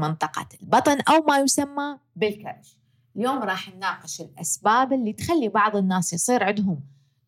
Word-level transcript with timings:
منطقة 0.00 0.46
البطن 0.62 1.00
أو 1.00 1.22
ما 1.22 1.38
يسمى 1.38 1.98
بالكرش. 2.16 2.78
اليوم 3.16 3.38
راح 3.38 3.74
نناقش 3.74 4.20
الأسباب 4.20 4.92
اللي 4.92 5.12
تخلي 5.12 5.48
بعض 5.48 5.76
الناس 5.76 6.12
يصير 6.12 6.44
عندهم 6.44 6.80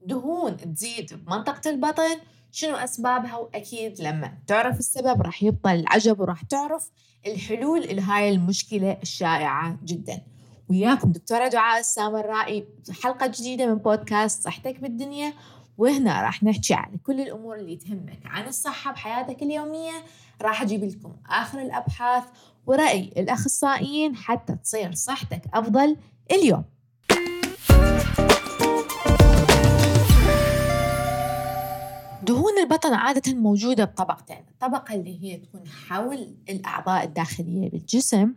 دهون 0.06 0.56
تزيد 0.56 1.14
بمنطقة 1.14 1.70
البطن 1.70 2.18
شنو 2.52 2.76
أسبابها؟ 2.76 3.36
وأكيد 3.36 4.00
لما 4.00 4.38
تعرف 4.46 4.78
السبب 4.78 5.22
راح 5.22 5.42
يبطل 5.42 5.70
العجب 5.70 6.20
وراح 6.20 6.42
تعرف 6.42 6.90
الحلول 7.26 7.96
لهاي 7.96 8.30
المشكلة 8.30 8.98
الشائعة 9.02 9.78
جدا. 9.84 10.22
وياكم 10.68 11.12
دكتورة 11.12 11.48
دعاء 11.48 11.80
السامرائي 11.80 12.66
حلقة 13.02 13.26
جديدة 13.26 13.66
من 13.66 13.74
بودكاست 13.74 14.44
صحتك 14.44 14.80
بالدنيا. 14.80 15.32
وهنا 15.78 16.22
راح 16.22 16.42
نحكي 16.42 16.74
عن 16.74 16.96
كل 16.96 17.20
الأمور 17.20 17.56
اللي 17.56 17.76
تهمك. 17.76 18.20
عن 18.24 18.48
الصحة 18.48 18.92
بحياتك 18.92 19.42
اليومية 19.42 20.04
راح 20.42 20.62
أجيب 20.62 20.84
لكم 20.84 21.16
آخر 21.28 21.62
الأبحاث 21.62 22.24
ورأي 22.66 23.12
الأخصائيين 23.16 24.16
حتى 24.16 24.56
تصير 24.56 24.92
صحتك 24.94 25.42
أفضل 25.54 25.96
اليوم. 26.30 26.64
دهون 32.22 32.58
البطن 32.62 32.94
عادة 32.94 33.34
موجودة 33.34 33.84
بطبقتين 33.84 34.44
الطبقة 34.50 34.94
اللي 34.94 35.22
هي 35.22 35.36
تكون 35.36 35.68
حول 35.68 36.36
الأعضاء 36.48 37.04
الداخلية 37.04 37.70
بالجسم 37.70 38.34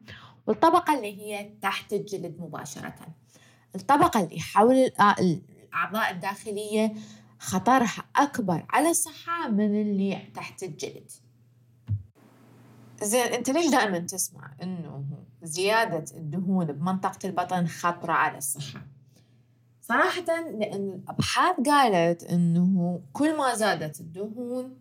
والطبقة 0.48 0.98
اللي 0.98 1.22
هي 1.22 1.50
تحت 1.62 1.94
الجلد 1.94 2.36
مباشرة. 2.40 2.96
الطبقة 3.76 4.20
اللي 4.24 4.40
حول 4.40 4.76
الأعضاء 4.76 6.12
الداخلية 6.12 6.94
خطرها 7.40 8.04
أكبر 8.16 8.66
على 8.70 8.90
الصحة 8.90 9.49
من 9.49 9.82
اللي 9.82 10.18
تحت 10.36 10.64
الجلد. 10.64 11.12
زين 13.01 13.34
انت 13.34 13.49
ليش 13.49 13.71
دائما 13.71 13.99
تسمع 13.99 14.51
إنه 14.63 15.04
زيادة 15.43 16.05
الدهون 16.18 16.65
بمنطقة 16.65 17.20
البطن 17.26 17.68
خطرة 17.68 18.13
على 18.13 18.37
الصحة؟ 18.37 18.82
صراحة 19.82 20.26
لأن 20.60 20.90
الأبحاث 20.90 21.55
قالت 21.65 22.24
إنه 22.24 23.02
كل 23.13 23.37
ما 23.37 23.55
زادت 23.55 23.99
الدهون 23.99 24.77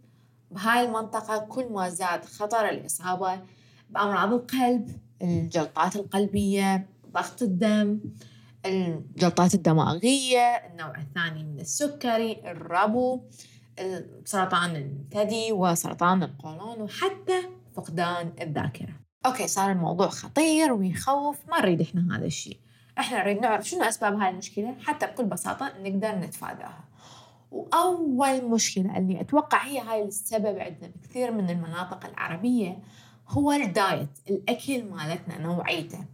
بهاي 0.50 0.84
المنطقة 0.84 1.38
كل 1.38 1.72
ما 1.72 1.88
زاد 1.88 2.24
خطر 2.24 2.68
الإصابة 2.68 3.40
بأمراض 3.90 4.32
القلب 4.32 4.90
الجلطات 5.22 5.96
القلبية 5.96 6.86
ضغط 7.12 7.42
الدم 7.42 8.00
الجلطات 8.66 9.54
الدماغية 9.54 10.40
النوع 10.40 10.98
الثاني 10.98 11.44
من 11.44 11.60
السكري 11.60 12.50
الربو 12.50 13.20
سرطان 14.24 14.76
الثدي 14.76 15.52
وسرطان 15.52 16.22
القولون 16.22 16.80
وحتى 16.80 17.42
فقدان 17.74 18.32
الذاكرة. 18.40 18.94
okay 19.26 19.48
صار 19.48 19.72
الموضوع 19.72 20.08
خطير 20.08 20.72
ويخوف 20.72 21.36
ما 21.48 21.60
نريد 21.60 21.80
إحنا 21.80 22.16
هذا 22.16 22.26
الشيء. 22.26 22.58
إحنا 22.98 23.22
نريد 23.22 23.38
نعرف 23.38 23.68
شنو 23.68 23.82
أسباب 23.82 24.20
هاي 24.20 24.30
المشكلة 24.30 24.74
حتى 24.84 25.06
بكل 25.06 25.24
بساطة 25.24 25.72
نقدر 25.80 26.18
نتفاداها. 26.18 26.84
وأول 27.50 28.44
مشكلة 28.44 28.98
اللي 28.98 29.20
أتوقع 29.20 29.64
هي 29.64 29.80
هاي 29.80 30.02
السبب 30.02 30.58
عندنا 30.58 30.90
بكثير 30.96 31.30
من 31.30 31.50
المناطق 31.50 32.06
العربية 32.06 32.78
هو 33.28 33.52
ال 33.52 33.66
diet 33.66 34.18
الأكل 34.30 34.84
مالتنا 34.84 35.38
نوعيته. 35.38 36.04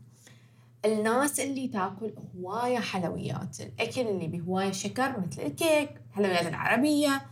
الناس 0.85 1.41
اللي 1.41 1.69
تاكل 1.69 2.15
هواية 2.37 2.79
حلويات 2.79 3.61
الأكل 3.61 4.01
اللي 4.01 4.27
بهواية 4.27 4.73
شكر 4.73 5.21
مثل 5.21 5.43
الكيك 5.43 5.91
الحلويات 6.11 6.47
العربية 6.47 7.23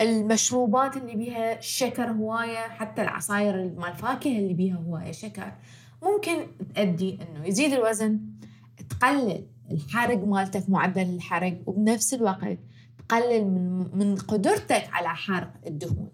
المشروبات 0.00 0.96
اللي 0.96 1.16
بيها 1.16 1.60
شكر 1.60 2.10
هواية 2.10 2.58
حتى 2.58 3.02
العصاير 3.02 3.56
مال 3.56 3.88
الفاكهة 3.88 4.38
اللي 4.38 4.54
بيها 4.54 4.76
هواية 4.76 5.12
شكر 5.12 5.52
ممكن 6.02 6.46
تؤدي 6.74 7.18
إنه 7.22 7.46
يزيد 7.46 7.72
الوزن 7.72 8.20
تقلل 8.90 9.46
الحرق 9.70 10.24
مالتك 10.26 10.70
معدل 10.70 11.02
الحرق 11.02 11.58
وبنفس 11.66 12.14
الوقت 12.14 12.58
تقلل 13.08 13.44
من 13.44 13.90
من 13.98 14.16
قدرتك 14.16 14.88
على 14.92 15.08
حرق 15.08 15.52
الدهون. 15.66 16.10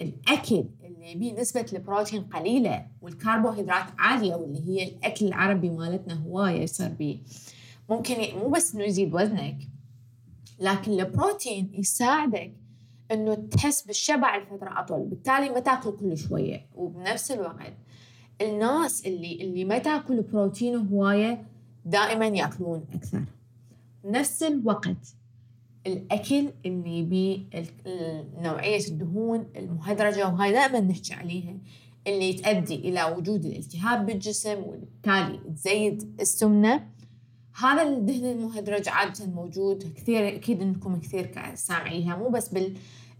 الأكل 0.00 0.64
اللي 0.84 1.14
بيه 1.14 1.40
نسبة 1.40 1.66
البروتين 1.72 2.22
قليلة 2.22 2.86
والكربوهيدرات 3.02 3.84
عالية 3.98 4.34
واللي 4.34 4.68
هي 4.68 4.88
الأكل 4.88 5.26
العربي 5.26 5.70
مالتنا 5.70 6.14
هواية 6.14 6.60
يصير 6.60 6.88
بيه 6.88 7.18
ممكن 7.90 8.14
مو 8.38 8.48
بس 8.48 8.74
إنه 8.74 8.84
يزيد 8.84 9.14
وزنك 9.14 9.58
لكن 10.58 10.92
البروتين 10.92 11.70
يساعدك 11.74 12.52
إنه 13.12 13.34
تحس 13.34 13.82
بالشبع 13.82 14.36
لفترة 14.36 14.80
أطول 14.80 15.08
بالتالي 15.08 15.50
ما 15.50 15.60
تاكل 15.60 15.96
كل 15.96 16.16
شوية. 16.16 16.66
وبنفس 16.74 17.30
الوقت 17.30 17.74
الناس 18.40 19.06
اللي 19.06 19.42
اللي 19.42 19.64
ما 19.64 19.78
تاكل 19.78 20.22
بروتين 20.22 20.76
هواية 20.76 21.46
دائما 21.84 22.26
يأكلون 22.26 22.84
أكثر. 22.94 23.24
نفس 24.04 24.42
الوقت 24.42 25.14
الأكل 25.86 26.50
اللي 26.66 27.02
بيه 27.02 27.40
نوعية 28.42 28.86
الدهون 28.88 29.46
المهدرجة 29.56 30.28
وهاي 30.28 30.52
دائما 30.52 30.80
نحكي 30.80 31.14
عليها 31.14 31.54
اللي 32.06 32.32
تؤدي 32.32 32.74
إلى 32.74 33.04
وجود 33.04 33.44
الالتهاب 33.44 34.06
بالجسم 34.06 34.58
وبالتالي 34.58 35.40
تزيد 35.54 36.16
السمنة 36.20 36.88
هذا 37.54 37.82
الدهن 37.82 38.24
المهدرج 38.24 38.88
عادة 38.88 39.26
موجود 39.26 39.92
كثير 39.96 40.28
أكيد 40.28 40.62
إنكم 40.62 41.00
كثير 41.00 41.54
سامعيها 41.54 42.16
مو 42.16 42.28
بس 42.28 42.48
بال 42.48 42.74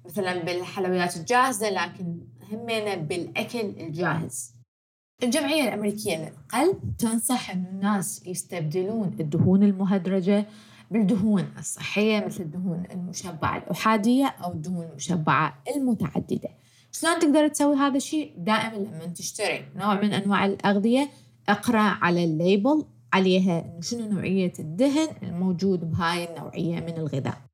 مثلا 0.04 0.44
بالحلويات 0.44 1.16
الجاهزة 1.16 1.70
لكن 1.70 2.18
همينا 2.52 2.94
بالأكل 2.94 3.60
الجاهز. 3.60 4.54
الجمعية 5.22 5.62
الأمريكية 5.62 6.16
للقلب 6.16 6.96
تنصح 6.98 7.50
إنه 7.50 7.68
الناس 7.68 8.26
يستبدلون 8.26 9.16
الدهون 9.20 9.62
المهدرجة 9.62 10.46
بالدهون 10.90 11.46
الصحية 11.58 12.26
مثل 12.26 12.42
الدهون 12.42 12.82
المشبعة 12.92 13.58
الأحادية 13.58 14.26
أو 14.26 14.52
الدهون 14.52 14.86
المشبعة 14.90 15.62
المتعددة. 15.76 16.48
شلون 16.92 17.19
تقدر 17.19 17.48
تسوي 17.48 17.76
هذا 17.76 17.96
الشيء؟ 17.96 18.34
دائما 18.38 18.76
لما 18.76 19.06
تشتري 19.06 19.64
نوع 19.76 20.00
من 20.00 20.12
أنواع 20.12 20.46
الأغذية 20.46 21.08
اقرأ 21.48 21.78
على 21.78 22.24
الليبل 22.24 22.84
عليها 23.12 23.80
شنو 23.80 24.08
نوعية 24.08 24.52
الدهن 24.58 25.08
الموجود 25.22 25.90
بهاي 25.90 26.28
النوعية 26.30 26.80
من 26.80 26.96
الغذاء. 26.98 27.51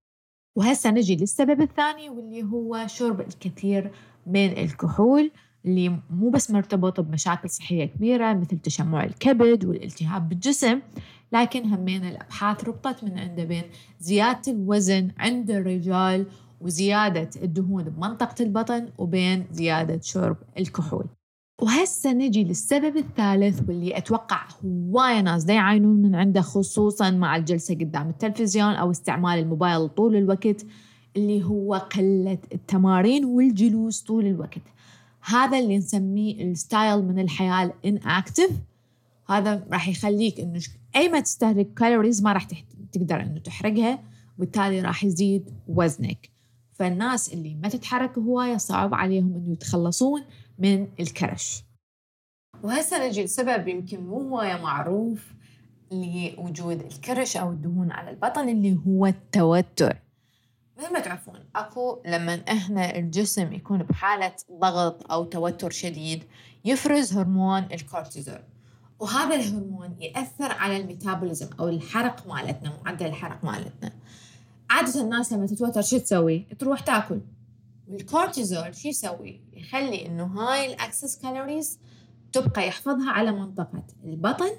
وهسه 0.59 0.91
نجي 0.91 1.17
للسبب 1.17 1.61
الثاني 1.61 2.11
واللي 2.11 2.43
هو 2.43 2.87
شرب 2.87 3.21
الكثير 3.21 3.91
من 4.27 4.59
الكحول 4.59 5.31
اللي 5.65 5.89
مو 6.11 6.31
بس 6.31 6.51
مرتبط 6.51 7.01
بمشاكل 7.01 7.51
صحية 7.51 7.85
كبيرة 7.85 8.33
مثل 8.33 8.59
تشمع 8.59 9.05
الكبد 9.05 9.65
والالتهاب 9.65 10.29
بالجسم 10.29 10.81
لكن 11.33 11.65
همين 11.65 12.05
الأبحاث 12.05 12.65
ربطت 12.65 13.05
من 13.05 13.19
عنده 13.19 13.45
بين 13.45 13.63
زيادة 14.01 14.53
الوزن 14.53 15.11
عند 15.19 15.51
الرجال 15.51 16.27
وزيادة 16.61 17.31
الدهون 17.43 17.85
بمنطقة 17.85 18.43
البطن 18.43 18.89
وبين 18.99 19.47
زيادة 19.51 20.01
شرب 20.01 20.37
الكحول. 20.59 21.07
وهسه 21.63 22.13
نجي 22.13 22.45
للسبب 22.45 22.97
الثالث 22.97 23.69
واللي 23.69 23.97
أتوقع 23.97 24.49
هواية 24.65 25.21
ناس 25.21 25.45
دا 25.45 25.55
يعانون 25.55 26.03
من 26.03 26.15
عنده 26.15 26.41
خصوصا 26.41 27.11
مع 27.11 27.37
الجلسة 27.37 27.75
قدام 27.75 28.09
التلفزيون 28.09 28.73
أو 28.73 28.91
استعمال 28.91 29.39
الموبايل 29.39 29.89
طول 29.89 30.17
الوقت 30.17 30.67
اللي 31.17 31.45
هو 31.45 31.75
قلة 31.75 32.39
التمارين 32.53 33.25
والجلوس 33.25 34.03
طول 34.03 34.27
الوقت. 34.27 34.63
هذا 35.21 35.59
اللي 35.59 35.79
نسميه 35.79 36.45
ال 36.45 36.55
style 36.55 37.05
من 37.05 37.19
الحياة 37.19 37.65
ال 37.65 37.74
inactive 37.74 38.51
هذا 39.29 39.67
راح 39.73 39.89
يخليك 39.89 40.41
انه 40.41 40.61
أي 40.97 41.09
ما 41.09 41.21
تستهلك 41.21 41.75
calories 41.75 42.23
ما 42.23 42.33
راح 42.33 42.47
تقدر 42.93 43.21
إنه 43.21 43.39
تحرقها 43.39 43.99
وبالتالي 44.37 44.81
راح 44.81 45.05
يزيد 45.05 45.51
وزنك. 45.69 46.31
فالناس 46.73 47.33
اللي 47.33 47.55
ما 47.63 47.69
تتحرك 47.69 48.19
هواية 48.19 48.57
صعب 48.57 48.95
عليهم 48.95 49.35
إنه 49.35 49.53
يتخلصون. 49.53 50.23
من 50.59 50.89
الكرش. 51.01 51.65
وهسه 52.63 53.09
نجي 53.09 53.25
لسبب 53.25 53.69
يمكن 53.69 54.01
مو 54.01 54.21
هواية 54.21 54.63
معروف 54.63 55.33
لوجود 55.93 56.81
الكرش 56.81 57.37
أو 57.37 57.51
الدهون 57.51 57.91
على 57.93 58.11
البطن 58.11 58.49
اللي 58.49 58.79
هو 58.87 59.07
التوتر؟ 59.07 59.97
مثل 60.79 60.93
ما 60.93 61.01
تعرفون 61.01 61.45
أكو 61.57 62.03
لما 62.07 62.35
إحنا 62.49 62.97
الجسم 62.97 63.53
يكون 63.53 63.83
بحالة 63.83 64.33
ضغط 64.53 65.13
أو 65.13 65.25
توتر 65.25 65.71
شديد 65.71 66.25
يفرز 66.65 67.13
هرمون 67.13 67.63
الكورتيزول. 67.73 68.43
وهذا 68.99 69.35
الهرمون 69.35 69.97
يأثر 70.01 70.53
على 70.53 70.77
الميتابوليزم 70.77 71.49
أو 71.61 71.69
الحرق 71.69 72.27
مالتنا 72.27 72.73
معدل 72.85 73.07
الحرق 73.07 73.45
مالتنا. 73.45 73.93
عادة 74.71 75.01
الناس 75.01 75.33
لما 75.33 75.47
تتوتر 75.47 75.83
شو 75.83 75.99
تسوي؟ 75.99 76.39
تروح 76.39 76.81
تأكل. 76.81 77.21
والكورتيزول 77.89 78.75
شو 78.75 78.89
يسوي؟ 78.89 79.41
يخلي 79.53 80.07
إنه 80.07 80.25
هاي 80.25 80.73
ال 80.73 80.79
excess 80.79 81.19
calories 81.19 81.81
تبقى 82.33 82.69
يحفظها 82.69 83.11
على 83.11 83.33
منطقة 83.33 83.83
البطن 84.05 84.51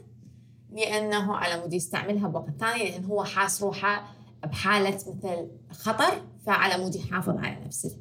لأنه 0.72 1.36
على 1.36 1.62
مود 1.62 1.74
يستعملها 1.74 2.28
بوقت 2.28 2.54
ثاني 2.60 2.92
لأن 2.92 3.06
هو 3.06 3.24
حاس 3.24 3.64
روحه 3.64 4.16
بحالة 4.44 4.96
مثل 4.96 5.48
خطر 5.72 6.22
فعلى 6.46 6.84
مود 6.84 6.96
يحافظ 6.96 7.38
على 7.38 7.66
نفسه. 7.66 7.98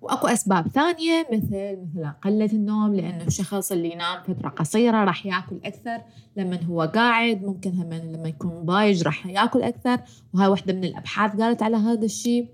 وأكو 0.00 0.26
أسباب 0.26 0.68
ثانية 0.68 1.26
مثل 1.32 1.78
مثل 1.82 2.10
قله 2.22 2.46
النوم 2.52 2.94
لأنه 2.94 3.24
الشخص 3.24 3.72
اللي 3.72 3.92
ينام 3.92 4.22
فترة 4.22 4.48
قصيرة 4.48 5.04
راح 5.04 5.26
يأكل 5.26 5.60
أكثر. 5.64 6.02
لما 6.36 6.62
هو 6.62 6.82
قاعد 6.82 7.42
ممكن 7.42 7.70
هم 7.70 7.92
لما 7.92 8.28
يكون 8.28 8.64
ضايج 8.64 9.02
راح 9.02 9.26
يأكل 9.26 9.62
أكثر. 9.62 10.00
وهاي 10.34 10.48
واحدة 10.48 10.72
من 10.72 10.84
الأبحاث 10.84 11.40
قالت 11.40 11.62
على 11.62 11.76
هذا 11.76 12.04
الشيء. 12.04 12.48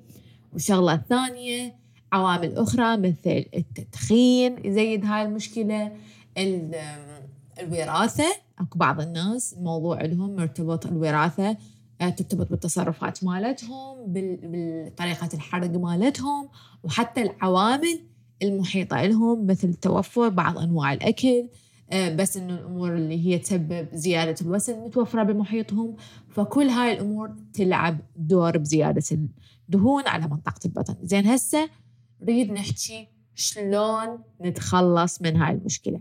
والشغله 0.53 0.95
الثانية 0.95 1.80
عوامل 2.13 2.57
أخرى 2.57 2.97
مثل 2.97 3.45
التدخين 3.55 4.67
يزيد 4.67 5.05
هاي 5.05 5.23
المشكلة. 5.23 5.93
الوراثة 7.61 8.25
أكو 8.59 8.79
بعض 8.79 9.01
الناس 9.01 9.53
الموضوع 9.53 10.03
لهم 10.03 10.37
مرتبط 10.37 10.87
الوراثة 10.87 11.57
آه، 12.01 12.09
ترتبط 12.09 12.51
بالتصرفات 12.51 13.25
مالتهم 13.25 13.97
بطريقة 14.07 15.29
الحرق 15.35 15.71
مالتهم 15.71 16.49
وحتى 16.85 17.23
العوامل 17.23 18.01
المحيطة 18.43 19.03
لهم 19.03 19.47
مثل 19.47 19.75
توفر 19.75 20.29
بعض 20.29 20.59
أنواع 20.59 20.93
الأكل. 20.93 21.49
آه، 21.91 22.15
بس 22.15 22.37
إنه 22.37 22.55
الأمور 22.55 22.95
اللي 22.95 23.27
هي 23.27 23.39
تسبب 23.39 23.89
زيادة 23.93 24.35
الوزن 24.43 24.79
متوفرة 24.81 25.23
بمحيطهم. 25.23 25.97
فكل 26.29 26.69
هاي 26.69 26.93
الأمور 26.93 27.31
تلعب 27.53 27.99
دور 28.17 28.59
بزيادة 28.59 29.03
الدهون 29.69 30.07
على 30.07 30.29
منطقة 30.29 30.61
البطن. 30.67 30.97
زين 31.03 31.27
هسه 31.27 31.69
نريد 32.23 32.53
نحكي 32.53 33.09
شلون 33.35 34.23
نتخلص 34.41 35.23
من 35.23 35.37
هاي 35.37 35.55
المشكلة. 35.55 36.01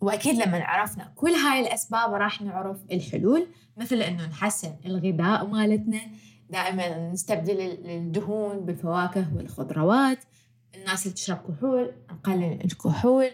وأكيد 0.00 0.34
لما 0.34 0.64
عرفنا 0.64 1.12
كل 1.14 1.30
هاي 1.30 1.60
الأسباب 1.60 2.14
راح 2.14 2.42
نعرف 2.42 2.78
الحلول 2.92 3.46
مثل 3.76 3.96
إنه 4.02 4.26
نحسن 4.26 4.74
الغذاء 4.86 5.46
مالتنا 5.46 6.00
دائما 6.50 7.10
نستبدل 7.10 7.60
الدهون 7.60 8.60
بالفواكه 8.60 9.26
والخضروات 9.36 10.18
الناس 10.74 11.02
اللي 11.02 11.14
تشرب 11.14 11.38
كحول 11.38 11.92
نقلل 12.12 12.64
الكحول 12.64 13.30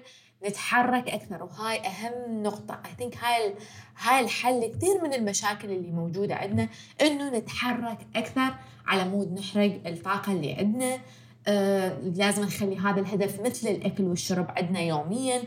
نتحرك 0.46 1.08
أكثر. 1.08 1.42
وهاي 1.42 1.80
أهم 1.86 2.42
نقطة. 2.42 2.82
اي 2.86 2.90
ثينك 2.98 3.16
هاي 3.16 3.54
هاي 3.98 4.24
الحل 4.24 4.66
كثير 4.66 5.02
من 5.02 5.14
المشاكل 5.14 5.70
اللي 5.70 5.90
موجودة 5.90 6.34
عندنا 6.34 6.68
إنه 7.00 7.38
نتحرك 7.38 7.98
أكثر 8.16 8.54
على 8.86 9.08
مود 9.08 9.32
نحرق 9.32 9.86
الطاقة 9.86 10.32
اللي 10.32 10.54
عندنا. 10.54 10.98
آه 11.48 11.98
لازم 12.00 12.42
نخلي 12.42 12.76
هذا 12.76 13.00
الهدف 13.00 13.40
مثل 13.40 13.68
الأكل 13.68 14.04
والشرب 14.04 14.46
عندنا 14.48 14.80
يوميا 14.80 15.42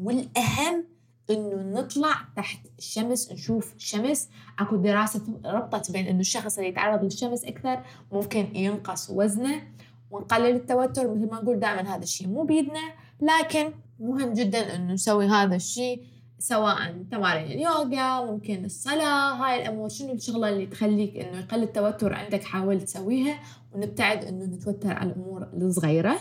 والأهم 0.00 0.84
إنه 1.30 1.80
نطلع 1.80 2.14
تحت 2.36 2.58
الشمس 2.78 3.32
نشوف 3.32 3.74
شمس. 3.78 4.28
أكو 4.58 4.76
دراسة 4.76 5.22
ربطت 5.44 5.90
بين 5.90 6.06
إنه 6.06 6.20
الشخص 6.20 6.58
اللي 6.58 6.68
يتعرض 6.68 7.04
للشمس 7.04 7.44
أكثر 7.44 7.82
ممكن 8.12 8.56
ينقص 8.56 9.10
وزنه 9.10 9.62
ونقلل 10.10 10.56
التوتر. 10.56 11.14
مثل 11.14 11.30
ما 11.30 11.40
نقول 11.40 11.60
دائما 11.60 11.94
هذا 11.94 12.02
الشيء 12.02 12.28
مو 12.28 12.42
بيدنا 12.42 12.92
لكن 13.20 13.72
مهم 14.00 14.32
جدا 14.32 14.76
إنه 14.76 14.92
نسوي 14.92 15.26
هذا 15.26 15.56
الشيء 15.56 16.02
سواء 16.38 17.04
تمارين 17.10 17.44
اليوغا 17.44 18.24
ممكن 18.24 18.64
الصلاة. 18.64 19.34
هاي 19.34 19.62
الأمور 19.62 19.88
شنو 19.88 20.12
الشغلة 20.12 20.48
اللي 20.48 20.66
تخليك 20.66 21.16
إنه 21.16 21.38
يقل 21.38 21.62
التوتر 21.62 22.14
عندك 22.14 22.44
حاول 22.44 22.80
تسويها. 22.80 23.40
ونبتعد 23.72 24.24
إنه 24.24 24.44
نتوتر 24.44 24.92
على 24.92 25.10
الأمور 25.10 25.42
الصغيرة. 25.42 26.18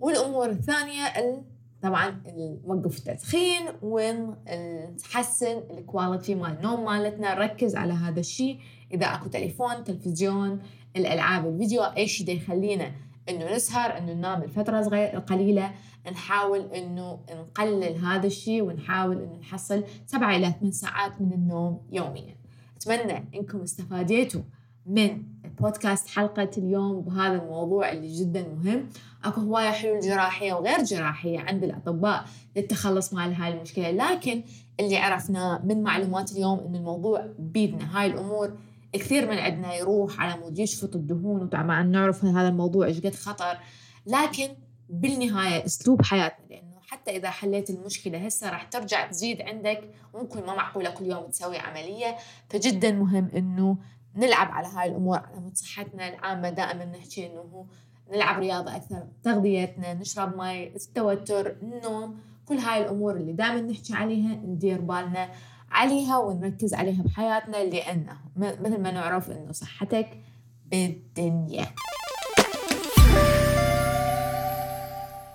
والأمور 0.00 0.50
الثانية 0.50 1.02
طبعا 1.82 2.22
نوقف 2.66 2.98
التدخين 2.98 3.62
ونحسن 3.82 5.62
ال 5.70 5.78
quality 5.78 6.34
مال 6.34 6.56
النوم 6.56 6.84
مالتنا. 6.84 7.34
نركز 7.34 7.76
على 7.76 7.92
هذا 7.92 8.20
الشيء. 8.20 8.58
إذا 8.92 9.06
أكو 9.06 9.28
تليفون 9.28 9.84
تلفزيون 9.84 10.62
الألعاب 10.96 11.48
الفيديو 11.48 11.82
أي 11.82 12.06
شيء 12.08 12.36
يخلينا 12.36 12.92
إنه 13.28 13.54
نسهر 13.54 13.98
إنه 13.98 14.12
ننام 14.12 14.44
لفترة 14.44 14.82
صغيرة 14.82 15.18
قليلة 15.18 15.74
نحاول 16.12 16.60
إنه 16.60 17.20
نقلل 17.30 17.96
هذا 18.04 18.26
الشيء 18.26 18.62
ونحاول 18.62 19.22
إنه 19.22 19.36
نحصل 19.36 19.84
سبعة 20.06 20.36
إلى 20.36 20.54
ثمان 20.60 20.72
ساعات 20.72 21.20
من 21.20 21.32
النوم 21.32 21.80
يوميا. 21.92 22.36
أتمنى 22.76 23.28
إنكم 23.34 23.60
استفاديتوا 23.60 24.42
من 24.86 25.22
بودكاست 25.60 26.08
حلقة 26.08 26.50
اليوم 26.58 27.00
بهذا 27.00 27.42
الموضوع 27.42 27.92
اللي 27.92 28.20
جدا 28.20 28.48
مهم. 28.48 28.88
أكو 29.24 29.40
هواية 29.40 29.70
حلول 29.70 30.00
جراحية 30.00 30.52
وغير 30.52 30.82
جراحية 30.82 31.40
عند 31.40 31.64
الأطباء 31.64 32.24
للتخلص 32.56 33.14
من 33.14 33.34
هاي 33.34 33.52
المشكلة. 33.52 33.90
لكن 33.90 34.42
اللي 34.80 34.96
عرفناه 34.96 35.60
من 35.64 35.82
معلومات 35.82 36.32
اليوم 36.32 36.58
إن 36.58 36.74
الموضوع 36.74 37.26
بيدنا. 37.38 38.00
هاي 38.00 38.06
الأمور 38.06 38.52
كثير 38.92 39.30
من 39.30 39.38
عندنا 39.38 39.74
يروح 39.74 40.20
على 40.20 40.40
مود 40.40 40.58
يشفط 40.58 40.96
الدهون 40.96 41.42
وطبعا 41.42 41.82
نعرف 41.82 42.24
هذا 42.24 42.48
الموضوع 42.48 42.86
إيش 42.86 43.00
قد 43.00 43.14
خطر. 43.14 43.58
لكن 44.06 44.48
بالنهاية 44.88 45.64
أسلوب 45.64 46.02
حياتنا 46.02 46.46
لأنه 46.50 46.78
حتى 46.80 47.16
إذا 47.16 47.30
حليت 47.30 47.70
المشكلة 47.70 48.26
هسه 48.26 48.50
راح 48.50 48.62
ترجع 48.62 49.06
تزيد 49.06 49.42
عندك. 49.42 49.90
ممكن 50.14 50.40
ما 50.40 50.54
معقولة 50.54 50.90
كل 50.90 51.04
يوم 51.06 51.26
تسوي 51.26 51.58
عملية. 51.58 52.16
فجدا 52.50 52.92
مهم 52.92 53.28
إنه 53.36 53.76
نلعب 54.18 54.50
على 54.50 54.66
هاي 54.66 54.88
الأمور 54.88 55.16
على 55.18 55.50
صحتنا 55.54 56.08
العامة 56.08 56.50
دائما 56.50 56.84
نحكي 56.84 57.26
إنه 57.26 57.66
نلعب 58.12 58.38
رياضة 58.38 58.76
أكثر 58.76 59.06
تغذيتنا 59.22 59.94
نشرب 59.94 60.36
مي 60.36 60.66
التوتر 60.66 61.56
النوم 61.62 62.18
كل 62.46 62.58
هاي 62.58 62.82
الأمور 62.82 63.16
اللي 63.16 63.32
دائما 63.32 63.60
نحكي 63.60 63.94
عليها 63.94 64.34
ندير 64.34 64.80
بالنا 64.80 65.30
عليها 65.70 66.18
ونركز 66.18 66.74
عليها 66.74 67.02
بحياتنا 67.02 67.56
لأنه 67.56 68.16
مثل 68.36 68.80
ما 68.80 68.90
نعرف 68.90 69.30
إنه 69.30 69.52
صحتك 69.52 70.08
بالدنيا. 70.66 71.66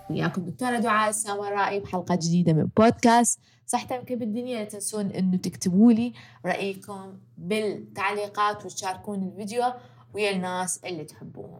وياكم 0.09 0.41
دكتورة 0.41 0.77
دعاء 0.79 1.09
السامرائي 1.09 1.79
بحلقة 1.79 2.15
جديدة 2.15 2.53
من 2.53 2.67
بودكاست. 2.77 3.39
صحتك 3.65 4.13
بالدنيا 4.13 4.59
لا 4.59 4.65
تنسون 4.65 5.05
إنه 5.05 5.37
تكتبوا 5.37 5.91
لي 5.91 6.13
رأيكم 6.45 7.17
بالتعليقات 7.37 8.65
وتشاركون 8.65 9.23
الفيديو 9.23 9.63
ويا 10.13 10.31
الناس 10.31 10.77
اللي 10.77 11.03
تحبوهم. 11.03 11.59